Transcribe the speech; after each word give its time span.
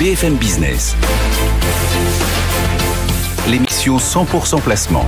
BFM 0.00 0.34
Business. 0.34 0.96
L'émission 3.48 3.98
100% 3.98 4.60
placement. 4.60 5.06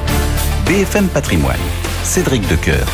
BFM 0.65 1.09
Patrimoine. 1.09 1.57
Cédric 2.05 2.47
Decoeur. 2.49 2.87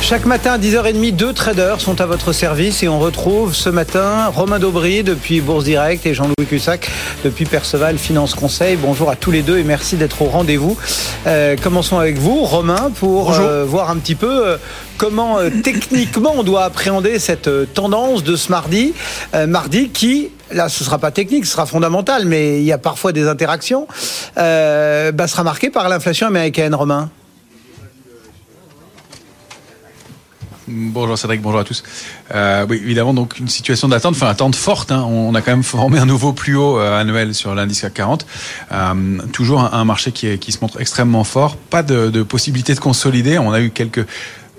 Chaque 0.00 0.26
matin 0.26 0.52
à 0.52 0.58
10h30, 0.58 1.14
deux 1.16 1.32
traders 1.32 1.80
sont 1.80 2.00
à 2.00 2.06
votre 2.06 2.32
service 2.32 2.82
et 2.82 2.88
on 2.88 2.98
retrouve 3.00 3.54
ce 3.54 3.68
matin 3.68 4.26
Romain 4.28 4.58
Daubry 4.58 5.02
depuis 5.02 5.40
Bourse 5.40 5.64
Direct 5.64 6.04
et 6.06 6.14
Jean-Louis 6.14 6.46
Cussac 6.46 6.88
depuis 7.24 7.46
Perceval 7.46 7.98
Finance 7.98 8.34
Conseil. 8.34 8.76
Bonjour 8.76 9.10
à 9.10 9.16
tous 9.16 9.30
les 9.30 9.42
deux 9.42 9.58
et 9.58 9.64
merci 9.64 9.96
d'être 9.96 10.22
au 10.22 10.26
rendez-vous. 10.26 10.76
Euh, 11.26 11.56
commençons 11.60 11.98
avec 11.98 12.18
vous, 12.18 12.44
Romain, 12.44 12.90
pour 12.96 13.32
euh, 13.32 13.64
voir 13.64 13.90
un 13.90 13.96
petit 13.96 14.16
peu 14.16 14.46
euh, 14.46 14.56
comment 14.98 15.38
euh, 15.38 15.50
techniquement 15.62 16.34
on 16.36 16.42
doit 16.42 16.64
appréhender 16.64 17.18
cette 17.18 17.48
euh, 17.48 17.64
tendance 17.66 18.24
de 18.24 18.34
ce 18.34 18.50
mardi. 18.50 18.94
Euh, 19.34 19.46
mardi 19.46 19.88
qui, 19.88 20.30
là 20.52 20.68
ce 20.68 20.84
sera 20.84 20.98
pas 20.98 21.10
technique, 21.10 21.46
ce 21.46 21.52
sera 21.52 21.66
fondamental, 21.66 22.24
mais 22.24 22.58
il 22.60 22.64
y 22.64 22.72
a 22.72 22.78
parfois 22.78 23.12
des 23.12 23.28
interactions, 23.28 23.86
bah, 24.36 25.26
sera 25.26 25.42
marqué 25.42 25.70
par 25.70 25.88
l'inflation 25.88 26.26
américaine, 26.26 26.74
Romain. 26.74 27.10
Bonjour 30.68 31.18
Cédric, 31.18 31.42
bonjour 31.42 31.60
à 31.60 31.64
tous. 31.64 31.82
Euh, 32.34 32.66
évidemment, 32.68 33.12
donc 33.12 33.38
une 33.38 33.48
situation 33.48 33.88
d'attente, 33.88 34.14
enfin 34.14 34.28
attente 34.28 34.54
forte. 34.54 34.92
Hein. 34.92 35.04
On 35.08 35.34
a 35.34 35.42
quand 35.42 35.50
même 35.50 35.62
formé 35.62 35.98
un 35.98 36.06
nouveau 36.06 36.32
plus 36.32 36.56
haut 36.56 36.78
euh, 36.78 37.00
annuel 37.00 37.34
sur 37.34 37.54
l'indice 37.54 37.80
CAC 37.82 37.94
40. 37.94 38.26
Euh, 38.70 39.18
toujours 39.32 39.74
un, 39.74 39.84
marché 39.84 40.12
qui, 40.12 40.52
se 40.52 40.58
montre 40.62 40.80
extrêmement 40.80 41.24
fort. 41.24 41.56
Pas 41.56 41.82
de 41.82 42.22
possibilité 42.22 42.74
de 42.74 42.80
consolider. 42.80 43.38
On 43.38 43.52
a 43.52 43.60
eu 43.60 43.70
quelques 43.70 44.06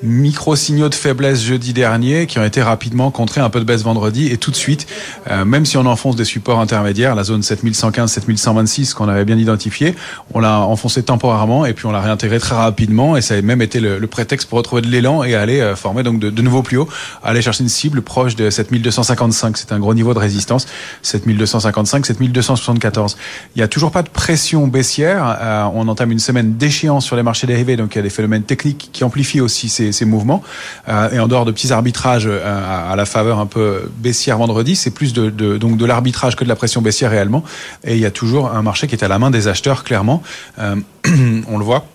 micro-signaux 0.03 0.89
de 0.89 0.95
faiblesse 0.95 1.41
jeudi 1.41 1.71
dernier 1.71 2.27
qui 2.27 2.37
ont 2.37 2.43
été 2.43 2.61
rapidement 2.61 3.09
contrés, 3.09 3.39
un 3.39 3.49
peu 3.49 3.59
de 3.59 3.65
baisse 3.65 3.83
vendredi 3.83 4.27
et 4.27 4.37
tout 4.37 4.51
de 4.51 4.55
suite, 4.55 4.85
euh, 5.31 5.45
même 5.45 5.65
si 5.65 5.77
on 5.77 5.85
enfonce 5.85 6.17
des 6.17 6.25
supports 6.25 6.59
intermédiaires, 6.59 7.15
la 7.15 7.23
zone 7.23 7.41
7115, 7.41 8.11
7126 8.11 8.93
qu'on 8.93 9.07
avait 9.07 9.23
bien 9.23 9.37
identifié, 9.37 9.95
on 10.33 10.39
l'a 10.39 10.59
enfoncé 10.59 11.03
temporairement 11.03 11.65
et 11.65 11.73
puis 11.73 11.85
on 11.85 11.91
l'a 11.91 12.01
réintégré 12.01 12.39
très 12.39 12.55
rapidement 12.55 13.15
et 13.15 13.21
ça 13.21 13.35
a 13.35 13.41
même 13.41 13.61
été 13.61 13.79
le, 13.79 14.05
prétexte 14.07 14.49
pour 14.49 14.57
retrouver 14.57 14.81
de 14.81 14.87
l'élan 14.87 15.23
et 15.23 15.33
aller 15.33 15.61
euh, 15.61 15.75
former 15.75 16.03
donc 16.03 16.19
de, 16.19 16.41
nouveaux 16.41 16.61
plus 16.61 16.77
hauts, 16.77 16.89
aller 17.23 17.41
chercher 17.41 17.63
une 17.63 17.69
cible 17.69 18.01
proche 18.01 18.35
de 18.35 18.49
7255, 18.49 19.57
c'est 19.57 19.71
un 19.71 19.79
gros 19.79 19.93
niveau 19.93 20.13
de 20.13 20.19
résistance, 20.19 20.67
7255, 21.01 22.05
7274. 22.05 23.17
Il 23.55 23.59
n'y 23.59 23.63
a 23.63 23.67
toujours 23.69 23.91
pas 23.91 24.03
de 24.03 24.09
pression 24.09 24.67
baissière, 24.67 25.37
euh, 25.41 25.63
on 25.73 25.87
entame 25.87 26.11
une 26.11 26.19
semaine 26.19 26.57
d'échéance 26.57 27.05
sur 27.05 27.15
les 27.15 27.23
marchés 27.23 27.47
dérivés, 27.47 27.77
donc 27.77 27.95
il 27.95 27.97
y 27.97 27.99
a 27.99 28.03
des 28.03 28.09
phénomènes 28.09 28.43
techniques 28.43 28.89
qui 28.91 29.03
amplifient 29.05 29.41
aussi 29.41 29.69
ces 29.69 29.92
ces 29.93 30.05
mouvements. 30.05 30.43
Euh, 30.89 31.09
et 31.11 31.19
en 31.19 31.27
dehors 31.27 31.45
de 31.45 31.51
petits 31.51 31.71
arbitrages 31.71 32.27
euh, 32.27 32.91
à, 32.91 32.95
la 32.95 33.05
faveur 33.05 33.39
un 33.39 33.45
peu 33.45 33.89
baissière 33.97 34.37
vendredi, 34.37 34.75
c'est 34.75 34.91
plus 34.91 35.13
de, 35.13 35.29
donc 35.57 35.77
de 35.77 35.85
l'arbitrage 35.85 36.35
que 36.35 36.43
de 36.43 36.49
la 36.49 36.55
pression 36.55 36.81
baissière 36.81 37.11
réellement. 37.11 37.43
Et 37.83 37.95
il 37.95 37.99
y 37.99 38.05
a 38.05 38.11
toujours 38.11 38.51
un 38.51 38.61
marché 38.61 38.87
qui 38.87 38.95
est 38.95 39.03
à 39.03 39.07
la 39.07 39.19
main 39.19 39.31
des 39.31 39.47
acheteurs, 39.47 39.83
clairement. 39.83 40.21
Euh, 40.59 40.75
on 41.47 41.57
le 41.57 41.63
voit 41.63 41.85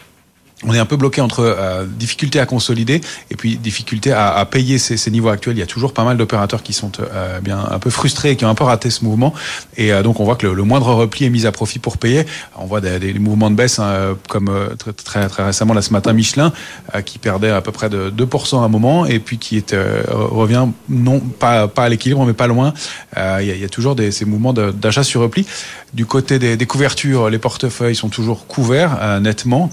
on 0.64 0.74
est 0.74 0.78
un 0.78 0.86
peu 0.86 0.96
bloqué 0.96 1.20
entre 1.20 1.40
euh, 1.40 1.86
difficulté 1.86 2.40
à 2.40 2.46
consolider 2.46 3.00
et 3.30 3.36
puis 3.36 3.56
difficulté 3.56 4.12
à, 4.12 4.34
à 4.34 4.44
payer 4.44 4.78
ces, 4.78 4.96
ces, 4.96 5.10
niveaux 5.10 5.28
actuels. 5.28 5.56
Il 5.56 5.60
y 5.60 5.62
a 5.62 5.66
toujours 5.66 5.92
pas 5.92 6.04
mal 6.04 6.16
d'opérateurs 6.16 6.62
qui 6.62 6.72
sont 6.72 6.92
euh, 7.00 7.40
bien 7.40 7.64
un 7.70 7.78
peu 7.78 7.90
frustrés 7.90 8.32
et 8.32 8.36
qui 8.36 8.44
ont 8.44 8.48
un 8.48 8.54
peu 8.54 8.64
raté 8.64 8.90
ce 8.90 9.04
mouvement. 9.04 9.32
Et 9.76 9.92
euh, 9.92 10.02
donc 10.02 10.20
on 10.20 10.24
voit 10.24 10.36
que 10.36 10.46
le, 10.46 10.54
le, 10.54 10.64
moindre 10.64 10.92
repli 10.94 11.24
est 11.26 11.30
mis 11.30 11.46
à 11.46 11.52
profit 11.52 11.78
pour 11.78 11.98
payer. 11.98 12.26
On 12.56 12.66
voit 12.66 12.80
des, 12.80 12.98
des 12.98 13.14
mouvements 13.14 13.50
de 13.50 13.56
baisse 13.56 13.78
hein, 13.78 14.16
comme 14.28 14.48
euh, 14.48 14.74
très, 14.76 14.92
très, 14.92 15.28
très 15.28 15.44
récemment 15.44 15.74
là 15.74 15.82
ce 15.82 15.92
matin 15.92 16.12
Michelin 16.12 16.52
euh, 16.94 17.02
qui 17.02 17.18
perdait 17.18 17.50
à 17.50 17.60
peu 17.60 17.72
près 17.72 17.88
de 17.88 18.10
2% 18.10 18.60
à 18.60 18.64
un 18.64 18.68
moment 18.68 19.06
et 19.06 19.18
puis 19.18 19.38
qui 19.38 19.56
est 19.56 19.72
euh, 19.72 20.02
revient 20.08 20.66
non 20.88 21.20
pas 21.20 21.68
pas 21.68 21.84
à 21.84 21.88
l'équilibre 21.88 22.24
mais 22.24 22.32
pas 22.32 22.46
loin. 22.46 22.72
Il 23.16 23.46
y 23.46 23.58
y 23.58 23.64
a, 23.64 23.68
toujours 23.68 23.94
des, 23.94 24.12
ces 24.12 24.24
mouvements 24.24 24.52
d'achat 24.52 25.02
sur 25.02 25.20
repli. 25.20 25.46
Du 25.92 26.06
côté 26.06 26.38
des, 26.38 26.56
des, 26.56 26.66
couvertures, 26.66 27.30
les 27.30 27.38
portefeuilles 27.38 27.96
sont 27.96 28.08
toujours 28.08 28.46
couverts 28.46 29.20
nettement 29.20 29.70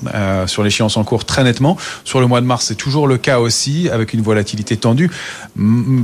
sur 0.48 0.64
les 0.64 0.70
en 0.82 1.04
cours 1.04 1.26
très 1.26 1.44
nettement. 1.44 1.78
Sur 2.04 2.20
le 2.20 2.28
mois 2.28 2.42
de 2.42 2.46
mars, 2.46 2.66
c'est 2.68 2.76
toujours 2.76 3.08
le 3.08 3.18
cas 3.18 3.40
aussi, 3.40 3.90
avec 3.90 4.14
une 4.14 4.22
volatilité 4.22 4.78
tendue. 4.78 5.10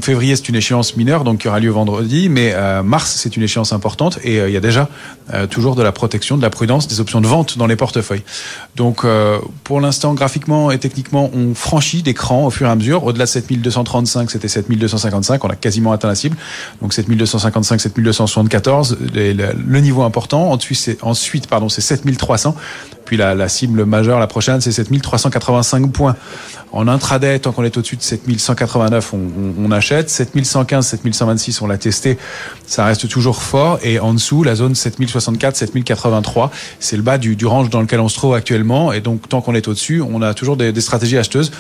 Février, 0.02 0.36
c'est 0.36 0.50
une 0.50 0.56
échéance 0.56 0.96
mineure, 0.98 1.24
donc 1.24 1.40
qui 1.40 1.48
aura 1.48 1.60
lieu 1.60 1.70
vendredi, 1.70 2.30
mais 2.30 2.52
euh, 2.54 2.84
mars, 2.84 3.16
c'est 3.18 3.36
une 3.36 3.44
échéance 3.44 3.74
importante, 3.74 4.20
et 4.24 4.40
euh, 4.40 4.50
il 4.50 4.54
y 4.54 4.58
a 4.58 4.62
déjà 4.62 4.90
euh, 5.34 5.48
toujours 5.48 5.76
de 5.76 5.84
la 5.84 5.92
protection, 5.92 6.38
de 6.38 6.42
la 6.42 6.50
prudence, 6.50 6.88
des 6.88 7.00
options 7.00 7.22
de 7.22 7.28
vente 7.28 7.58
dans 7.58 7.68
les 7.68 7.76
portefeuilles. 7.76 8.24
Donc, 8.76 9.06
pour 9.64 9.82
l'instant, 9.82 10.14
graphiquement 10.14 10.72
et 10.72 10.80
techniquement, 10.80 11.30
on 11.34 11.54
franchit 11.54 12.04
des 12.04 12.14
crans 12.14 12.46
au 12.46 12.50
fur 12.50 12.68
et 12.68 12.70
à 12.70 12.76
mesure. 12.76 13.04
Au-delà 13.04 13.26
de 13.26 13.30
7235, 13.30 14.32
c'était 14.32 14.48
7255, 14.48 15.44
on 15.44 15.50
a 15.50 15.56
quasiment 15.56 15.92
atteint 15.92 16.08
la 16.08 16.16
cible. 16.16 16.38
Donc 16.82 16.94
7255, 16.94 17.82
7274, 17.82 18.98
le, 19.14 19.80
niveau 19.80 20.04
important. 20.04 20.52
Ensuite, 20.52 20.80
c'est 21.70 21.82
7300. 21.82 22.56
Puis 23.12 23.18
la, 23.18 23.50
cible 23.50 23.84
majeure, 23.84 24.22
la 24.22 24.28
prochaine, 24.28 24.62
c'est 24.62 24.72
7385 24.72 25.92
points. 25.92 26.16
En 26.72 26.88
intraday, 26.88 27.40
tant 27.40 27.52
qu'on 27.52 27.66
est 27.66 27.76
au-dessus 27.76 27.98
de 27.98 28.02
7189, 28.02 29.14
on, 29.14 29.20
on, 29.60 29.70
achète. 29.74 30.10
7115, 30.10 30.88
7126, 30.88 31.62
on 31.62 31.68
l'a 31.68 31.78
testé. 31.78 32.18
Ça 32.66 32.86
reste 32.86 33.10
toujours 33.10 33.44
fort. 33.44 33.80
Et 33.84 34.00
en 34.00 34.14
dessous, 34.14 34.44
la 34.46 34.56
zone 34.56 34.76
7064, 34.76 35.58
7083, 35.58 36.52
c'est 36.80 36.96
le 36.96 37.04
bas 37.04 37.18
du, 37.18 37.36
range 37.46 37.70
dans 37.70 37.82
lequel 37.82 38.00
on 38.00 38.08
se 38.08 38.16
trouve 38.16 38.34
actuellement. 38.34 38.94
Et 38.94 39.02
donc, 39.02 39.28
tant 39.28 39.42
qu'on 39.42 39.56
est 39.56 39.68
au-dessus, 39.68 40.02
on 40.02 40.22
a 40.22 40.34
toujours 40.34 40.56
des 40.56 40.80
stratégies 40.80 41.18
acheteuses 41.18 41.52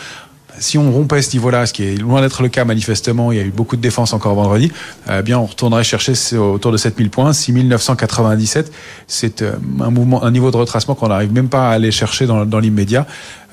si 0.59 0.77
on 0.77 0.91
rompait 0.91 1.21
ce 1.21 1.33
niveau-là, 1.33 1.65
ce 1.65 1.73
qui 1.73 1.83
est 1.83 1.95
loin 1.95 2.21
d'être 2.21 2.41
le 2.43 2.49
cas 2.49 2.65
manifestement, 2.65 3.31
il 3.31 3.37
y 3.37 3.41
a 3.41 3.43
eu 3.43 3.51
beaucoup 3.51 3.75
de 3.75 3.81
défense 3.81 4.13
encore 4.13 4.35
vendredi, 4.35 4.71
euh, 5.09 5.21
bien 5.21 5.39
on 5.39 5.45
retournerait 5.45 5.83
chercher 5.83 6.13
autour 6.37 6.71
de 6.71 6.77
7000 6.77 7.09
points, 7.09 7.33
6997. 7.33 8.71
C'est 9.07 9.41
euh, 9.41 9.53
un 9.79 9.89
mouvement, 9.89 10.23
un 10.23 10.31
niveau 10.31 10.51
de 10.51 10.57
retracement 10.57 10.95
qu'on 10.95 11.07
n'arrive 11.07 11.31
même 11.33 11.49
pas 11.49 11.69
à 11.69 11.73
aller 11.73 11.91
chercher 11.91 12.25
dans, 12.25 12.45
dans 12.45 12.59
l'immédiat. 12.59 13.05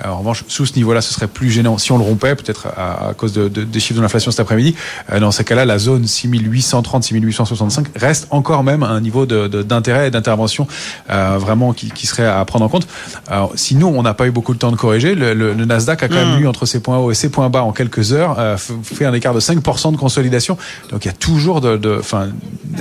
Euh, 0.05 0.09
en 0.09 0.19
revanche, 0.19 0.45
sous 0.49 0.67
ce 0.67 0.75
niveau-là, 0.75 1.01
ce 1.01 1.13
serait 1.13 1.27
plus 1.27 1.51
gênant 1.51 1.79
si 1.79 1.93
on 1.93 1.99
le 1.99 2.05
rompait, 2.05 2.35
peut-être 2.37 2.69
à, 2.77 3.09
à, 3.09 3.15
cause 3.15 3.33
de, 3.33 3.49
de, 3.49 3.65
des 3.65 3.81
chiffres 3.81 3.99
de 3.99 4.03
l'inflation 4.03 4.31
cet 4.31 4.41
après-midi. 4.41 4.75
Euh, 5.13 5.21
dans 5.21 5.31
ces 5.31 5.45
cas-là, 5.45 5.65
la 5.65 5.79
zone 5.79 6.07
6830, 6.07 7.05
6865 7.05 7.87
reste 7.97 8.29
encore 8.31 8.63
même 8.63 8.83
un 8.83 9.01
niveau 9.01 9.27
d'intérêt 9.27 10.09
et 10.09 10.11
d'intervention 10.11 10.67
euh, 11.11 11.37
vraiment 11.39 11.73
qui, 11.73 11.91
qui, 11.91 12.07
serait 12.07 12.27
à 12.27 12.45
prendre 12.45 12.65
en 12.65 12.69
compte. 12.69 12.87
Alors, 13.29 13.53
sinon, 13.57 13.93
on 13.97 14.03
n'a 14.03 14.15
pas 14.15 14.27
eu 14.27 14.31
beaucoup 14.31 14.55
de 14.55 14.59
temps 14.59 14.71
de 14.71 14.77
corriger. 14.77 15.15
Le, 15.15 15.35
le, 15.35 15.53
le 15.53 15.65
Nasdaq 15.65 16.03
a 16.03 16.09
quand 16.09 16.15
mmh. 16.15 16.31
même 16.31 16.43
eu 16.43 16.47
entre 16.47 16.67
ses 16.67 16.81
points 16.89 16.99
hauts 16.99 17.11
et 17.11 17.15
ses 17.15 17.29
points 17.29 17.51
bas 17.51 17.63
en 17.63 17.73
quelques 17.73 18.13
heures, 18.15 18.37
euh, 18.39 18.57
fait 18.57 19.05
un 19.05 19.13
écart 19.13 19.35
de 19.35 19.41
5% 19.41 19.93
de 19.93 19.97
consolidation. 19.99 20.57
Donc 20.91 21.05
il 21.05 21.09
y 21.09 21.11
a 21.11 21.15
toujours 21.15 21.61
enfin, 21.99 22.29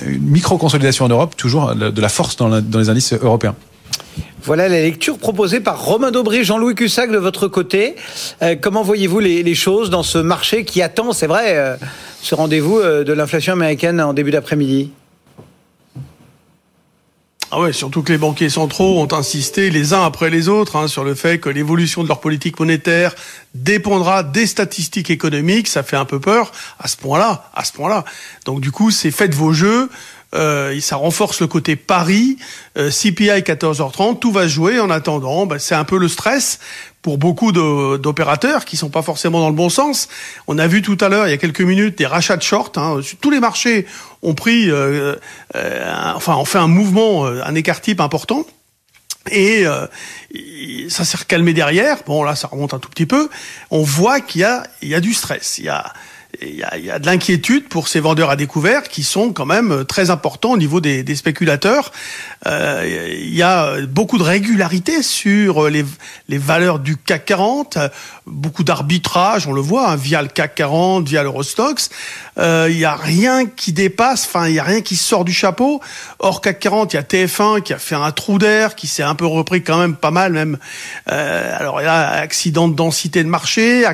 une 0.06 0.22
micro-consolidation 0.22 1.06
en 1.06 1.10
Europe, 1.10 1.36
toujours 1.36 1.76
de 1.76 2.02
la 2.02 2.10
force 2.10 2.38
dans, 2.38 2.50
les 2.50 2.90
indices 2.90 3.14
européens. 3.14 3.56
Voilà 4.48 4.70
la 4.70 4.80
lecture 4.80 5.18
proposée 5.18 5.60
par 5.60 5.84
Romain 5.84 6.10
Daubry, 6.10 6.46
Jean-Louis 6.46 6.74
Cussac 6.74 7.12
de 7.12 7.18
votre 7.18 7.50
côté. 7.50 7.96
Euh, 8.42 8.56
comment 8.60 8.82
voyez-vous 8.82 9.20
les, 9.20 9.56
choses 9.56 9.90
dans 9.90 10.04
ce 10.04 10.20
marché 10.20 10.64
qui 10.64 10.82
attend, 10.82 11.12
c'est 11.12 11.28
vrai, 11.28 11.58
euh, 11.58 11.76
ce 12.22 12.34
rendez-vous 12.34 12.78
euh, 12.78 13.04
de 13.04 13.12
l'inflation 13.12 13.52
américaine 13.52 14.00
en 14.00 14.14
début 14.14 14.32
d'après-midi 14.32 14.92
ah 17.50 17.62
ouais, 17.62 17.72
surtout 17.72 18.04
que 18.04 18.12
les 18.12 18.18
banquiers 18.18 18.50
centraux 18.50 19.02
ont 19.02 19.08
insisté 19.14 19.70
les 19.70 19.94
uns 19.94 20.04
après 20.04 20.30
les 20.30 20.50
autres 20.50 20.76
hein, 20.76 20.90
sur 20.90 21.06
le 21.06 21.16
fait 21.16 21.40
que 21.40 21.48
l'évolution 21.48 22.04
de 22.04 22.10
leur 22.10 22.20
politique 22.20 22.60
monétaire 22.60 23.16
dépendra 23.56 24.22
des 24.24 24.46
statistiques 24.46 25.10
économiques. 25.10 25.70
Ça 25.70 25.82
fait 25.82 25.96
un 25.96 26.04
peu 26.04 26.20
peur 26.20 26.52
à 26.78 26.90
ce 26.90 26.98
point-là, 26.98 27.50
à 27.56 27.64
ce 27.64 27.72
point-là. 27.72 28.04
Donc 28.44 28.60
du 28.60 28.72
coup, 28.72 28.92
c'est 28.92 29.12
faites 29.12 29.34
vos 29.34 29.54
jeux. 29.54 29.90
Euh, 30.36 30.80
ça 30.82 30.98
renforce 30.98 31.40
le 31.40 31.48
côté 31.48 31.76
pari. 31.76 32.38
Euh, 32.78 32.90
CPI 32.90 33.42
14h30, 33.42 34.20
tout 34.20 34.32
va 34.32 34.48
jouer. 34.48 34.80
En 34.80 34.90
attendant, 34.90 35.46
bah, 35.46 35.60
c'est 35.60 35.76
un 35.76 35.86
peu 35.86 35.98
le 35.98 36.08
stress 36.08 36.60
pour 37.08 37.18
beaucoup 37.18 37.54
d'opérateurs 37.54 38.66
qui 38.66 38.76
sont 38.76 38.90
pas 38.90 39.02
forcément 39.02 39.40
dans 39.40 39.48
le 39.48 39.56
bon 39.56 39.70
sens. 39.70 40.10
On 40.48 40.58
a 40.58 40.68
vu 40.68 40.82
tout 40.82 40.98
à 41.00 41.08
l'heure, 41.08 41.26
il 41.26 41.32
y 41.32 41.34
a 41.34 41.38
quelques 41.38 41.62
minutes, 41.62 41.98
des 41.98 42.06
rachats 42.06 42.36
de 42.36 42.42
short. 42.42 42.78
Hein. 42.78 43.00
Tous 43.22 43.30
les 43.30 43.40
marchés 43.40 43.86
ont 44.24 44.34
pris, 44.34 44.70
euh, 44.70 45.16
euh, 45.56 46.14
enfin, 46.16 46.36
ont 46.36 46.44
fait 46.44 46.58
un 46.58 46.68
mouvement, 46.68 47.26
euh, 47.26 47.42
un 47.46 47.56
écart 47.56 47.80
type 47.80 48.02
important. 48.02 48.46
Et 49.32 49.66
euh, 49.66 49.88
ça 50.90 51.06
s'est 51.06 51.18
recalmé 51.18 51.54
derrière. 51.54 52.00
Bon, 52.06 52.24
là, 52.24 52.36
ça 52.36 52.48
remonte 52.48 52.74
un 52.74 52.80
tout 52.80 52.90
petit 52.90 53.06
peu. 53.06 53.30
On 53.72 53.84
voit 53.84 54.20
qu'il 54.20 54.42
y 54.42 54.44
a, 54.44 54.64
il 54.82 54.90
y 54.90 54.96
a 54.96 55.00
du 55.00 55.14
stress. 55.14 55.60
Il 55.60 55.66
y 55.66 55.70
a, 55.70 55.94
il 56.42 56.56
y, 56.56 56.64
a, 56.64 56.78
y 56.78 56.92
a, 56.92 57.00
de 57.00 57.06
l'inquiétude 57.06 57.68
pour 57.68 57.88
ces 57.88 58.00
vendeurs 58.00 58.30
à 58.30 58.36
découvert 58.36 58.84
qui 58.84 59.04
sont 59.04 59.34
quand 59.34 59.46
même 59.46 59.86
très 59.86 60.10
importants 60.10 60.52
au 60.52 60.58
niveau 60.58 60.82
des, 60.82 61.04
des 61.04 61.16
spéculateurs. 61.16 61.92
Euh, 62.46 63.16
il 63.20 63.36
y 63.36 63.42
a 63.42 63.82
beaucoup 63.88 64.18
de 64.18 64.24
régularité 64.24 65.02
sur 65.02 65.70
les, 65.70 65.86
les 66.28 66.38
valeurs 66.38 66.80
du 66.80 66.98
CAC 66.98 67.26
40, 67.26 67.78
beaucoup 68.26 68.64
d'arbitrage, 68.64 69.48
on 69.48 69.54
le 69.54 69.62
voit, 69.62 69.90
hein, 69.90 69.96
via 69.96 70.22
le 70.22 70.28
CAC 70.28 70.56
40, 70.56 71.08
via 71.08 71.24
l'Eurostox. 71.24 71.90
Euh, 72.38 72.68
il 72.70 72.78
y 72.78 72.86
a 72.86 72.96
rien 72.96 73.46
qui 73.46 73.74
dépasse, 73.74 74.26
enfin 74.26 74.48
il 74.48 74.56
y 74.56 74.60
a 74.60 74.64
rien 74.64 74.82
qui 74.82 74.96
sort 74.96 75.26
du 75.26 75.34
chapeau. 75.34 75.82
Hors 76.20 76.42
CAC 76.42 76.60
40, 76.60 76.94
il 76.94 76.96
y 76.98 77.00
a 77.00 77.04
TF1 77.04 77.62
qui 77.62 77.74
a 77.74 77.80
fait 77.80 77.96
un 77.96 78.12
trou 78.12 78.38
d'air, 78.38 78.76
qui 78.76 78.88
s'est 78.88 79.04
un 79.04 79.16
peu 79.16 79.26
repris 79.26 79.64
quand 79.64 79.78
même 79.78 79.96
pas 79.96 80.12
mal 80.12 80.34
même. 80.34 80.58
Euh, 81.12 81.58
alors 81.58 81.82
il 81.82 81.86
y 81.86 81.88
a 81.88 82.10
accident 82.12 82.68
de 82.68 82.76
densité 82.76 83.24
de 83.24 83.30
marché, 83.30 83.86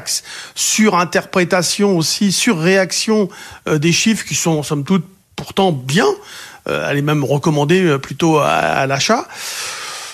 surinterprétation 0.55 1.97
aussi, 1.97 2.22
surréaction 2.31 3.29
euh, 3.67 3.77
des 3.77 3.91
chiffres 3.91 4.25
qui 4.25 4.35
sont 4.35 4.63
somme 4.63 4.83
toute 4.83 5.05
pourtant 5.35 5.71
bien. 5.71 6.07
elle 6.65 6.97
est 6.97 7.01
même 7.01 7.23
recommandée 7.23 7.97
plutôt 8.01 8.37
à 8.37 8.85
l'achat. 8.85 9.27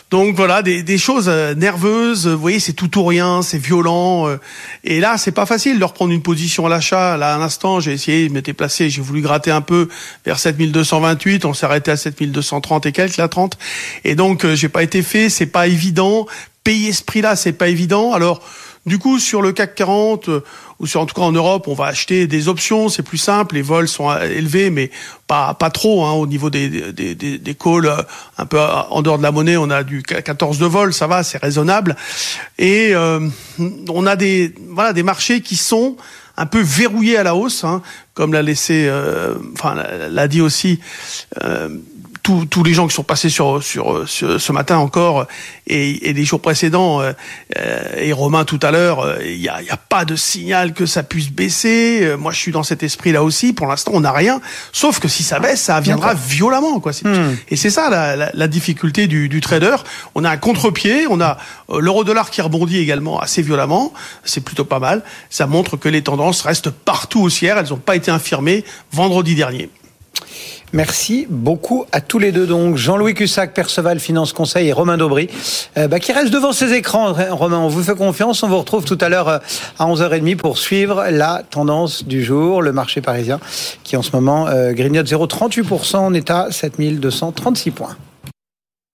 Donc 0.10 0.36
voilà, 0.36 0.64
des, 0.64 0.98
choses 0.98 1.30
euh, 1.30 1.54
nerveuses. 1.54 2.28
Vous 2.28 2.40
voyez, 2.40 2.60
c'est 2.60 2.74
tout 2.74 2.98
ou 2.98 3.06
rien, 3.06 3.44
c'est 3.44 3.60
violent. 3.60 4.28
Euh, 4.28 4.38
et 4.84 5.00
là, 5.00 5.20
c'est 5.20 5.32
pas 5.32 5.46
facile 5.46 5.78
de 5.78 5.84
reprendre 5.84 6.12
une 6.12 6.24
position 6.24 6.66
à 6.66 6.70
l'achat. 6.70 7.16
Là, 7.16 7.36
à 7.36 7.38
l'instant, 7.38 7.80
j'ai 7.80 7.94
essayé, 7.94 8.28
je 8.28 8.34
m'étais 8.34 8.54
placé, 8.54 8.90
j'ai 8.90 9.02
voulu 9.02 9.22
gratter 9.22 9.52
un 9.52 9.62
peu 9.62 9.88
vers 10.26 10.40
7228. 10.40 11.46
On 11.46 11.54
s'est 11.54 11.68
arrêté 11.68 11.92
à 11.92 11.98
7230 11.98 12.88
et 12.88 12.92
quelques, 12.92 13.18
la 13.18 13.28
30. 13.28 13.60
Et 14.04 14.16
donc, 14.16 14.46
euh, 14.46 14.56
j'ai 14.56 14.70
pas 14.70 14.82
été 14.82 15.04
fait. 15.04 15.30
C'est 15.30 15.46
pas 15.46 15.68
évident. 15.68 16.26
Payer 16.64 16.92
ce 16.92 17.04
prix-là, 17.04 17.36
c'est 17.36 17.54
pas 17.54 17.68
évident. 17.68 18.14
Alors, 18.14 18.42
du 18.88 18.98
coup, 18.98 19.20
sur 19.20 19.44
le 19.44 19.52
CAC 19.52 19.76
40 19.76 20.30
euh, 20.30 20.44
ou 20.80 20.88
sur 20.88 21.02
en 21.02 21.06
tout 21.06 21.14
cas 21.14 21.22
en 21.22 21.32
Europe, 21.32 21.68
on 21.68 21.74
va 21.74 21.86
acheter 21.86 22.28
des 22.28 22.48
options, 22.48 22.90
c'est 22.90 23.04
plus 23.04 23.18
simple. 23.18 23.56
Les 23.56 23.62
vols 23.62 23.88
sont 23.88 24.10
euh, 24.10 24.22
élevés, 24.22 24.70
mais 24.70 24.92
pas 25.28 25.54
pas 25.54 25.70
trop 25.70 26.06
hein, 26.06 26.14
au 26.14 26.26
niveau 26.26 26.50
des 26.50 26.70
des, 26.92 27.16
des, 27.16 27.56
calls 27.56 27.86
euh, 27.86 28.02
un 28.38 28.46
peu 28.46 28.60
en 28.60 29.02
dehors 29.02 29.18
de 29.18 29.24
la 29.24 29.32
monnaie. 29.32 29.58
On 29.58 29.70
a 29.70 29.84
du 29.84 30.04
14 30.04 30.58
de 30.58 30.66
vol, 30.66 30.94
ça 30.94 31.08
va, 31.08 31.24
c'est 31.24 31.38
raisonnable. 31.38 31.96
Et 32.58 32.94
on 33.90 34.06
a 34.06 34.16
des 34.16 34.54
voilà 34.70 34.94
des 34.94 35.04
marchés 35.04 35.42
qui 35.42 35.56
sont 35.56 35.98
un 36.38 36.46
peu 36.46 36.62
verrouillés 36.62 37.18
à 37.18 37.24
la 37.24 37.36
hausse, 37.36 37.66
hein, 37.66 37.82
comme 38.14 38.32
l'a 38.32 38.42
laissé, 38.42 38.90
enfin 39.54 39.76
l'a 40.10 40.28
dit 40.28 40.42
aussi 40.42 40.80
tous, 42.50 42.64
les 42.64 42.74
gens 42.74 42.88
qui 42.88 42.96
sont 42.96 43.04
passés 43.04 43.30
sur, 43.30 43.64
sur, 43.64 44.08
ce 44.08 44.52
matin 44.52 44.78
encore 44.78 45.28
et, 45.68 46.14
les 46.14 46.26
jours 46.26 46.42
précédents 46.42 47.02
euh, 47.02 47.14
et 47.98 48.12
Romain 48.14 48.46
tout 48.46 48.60
à 48.62 48.72
l'heure, 48.72 49.00
euh, 49.00 49.18
il 49.24 49.40
n'y 49.40 49.50
a, 49.50 49.62
y 49.62 49.70
a, 49.70 49.78
pas 49.78 50.06
de 50.06 50.16
signal 50.16 50.74
que 50.74 50.86
ça 50.86 51.04
puisse 51.04 51.30
baisser. 51.30 52.02
Euh, 52.04 52.18
moi, 52.18 52.32
je 52.32 52.38
suis 52.38 52.52
dans 52.52 52.64
cet 52.64 52.84
esprit-là 52.84 53.24
aussi. 53.24 53.54
Pour 53.54 53.68
l'instant, 53.68 53.92
on 53.96 54.02
n'a 54.02 54.12
rien. 54.12 54.42
Sauf 54.72 55.00
que 55.00 55.08
si 55.08 55.24
ça 55.24 55.40
baisse, 55.40 55.62
ça 55.62 55.80
viendra 55.80 56.14
violemment. 56.14 56.80
Quoi. 56.80 56.92
Hmm. 57.04 57.36
Et 57.50 57.56
c'est 57.56 57.70
ça 57.70 57.90
la, 57.90 58.32
la, 58.34 58.48
difficulté 58.48 59.08
du, 59.08 59.30
du, 59.30 59.42
trader. 59.42 59.78
On 60.16 60.24
a 60.24 60.30
un 60.30 60.38
contre-pied, 60.38 61.08
on 61.10 61.22
a 61.22 61.38
l'euro-dollar 61.70 62.30
qui 62.30 62.42
rebondit 62.42 62.78
également 62.78 63.20
assez 63.20 63.42
violemment. 63.42 63.94
C'est 64.24 64.42
plutôt 64.42 64.66
pas 64.66 64.80
mal. 64.80 65.04
Ça 65.30 65.48
montre 65.48 65.78
que 65.78 65.90
les 65.90 66.02
tendances 66.02 66.42
restent 66.42 66.72
partout 66.72 67.22
haussières. 67.22 67.58
Elles 67.58 67.70
n'ont 67.70 67.78
pas 67.78 67.96
été 67.96 68.12
infirmées 68.12 68.64
vendredi 68.92 69.36
dernier. 69.36 69.70
Merci 70.72 71.26
beaucoup 71.30 71.86
à 71.92 72.00
tous 72.00 72.20
les 72.20 72.32
deux. 72.32 72.46
Donc 72.46 72.76
Jean-Louis 72.76 73.16
Cussac, 73.16 73.54
Perceval 73.54 74.00
Finance 74.00 74.34
Conseil 74.34 74.68
et 74.68 74.74
Romain 74.74 74.98
Daubry, 74.98 75.28
euh, 75.78 75.88
bah, 75.88 76.00
qui 76.00 76.12
reste 76.12 76.32
devant 76.32 76.52
ses 76.52 76.74
écrans. 76.74 77.14
Romain, 77.32 77.58
on 77.58 77.70
vous 77.70 77.82
fait 77.82 77.96
confiance. 77.96 78.44
On 78.44 78.48
vous 78.48 78.60
retrouve 78.60 78.86
tout 78.86 78.98
à 79.02 79.10
l'heure 79.10 79.30
euh, 79.30 79.40
à 79.80 79.88
11h30 79.88 80.36
pour 80.36 80.60
suivre 80.60 81.06
la 81.10 81.44
tendance 81.50 82.04
du 82.04 82.24
jour, 82.24 82.62
le 82.62 82.72
marché 82.72 83.02
parisien, 83.02 83.40
qui 83.84 83.98
en 83.98 84.04
ce 84.04 84.12
moment 84.14 84.48
euh, 84.48 84.74
grignote 84.74 85.08
0,38%. 85.08 85.98
On 85.98 86.14
est 86.14 86.30
à 86.30 86.52
7236 86.52 87.72
points. 87.72 87.98